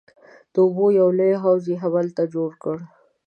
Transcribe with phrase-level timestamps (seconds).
[0.53, 2.77] د اوبو یو لوی حوض یې هم هلته جوړ کړ.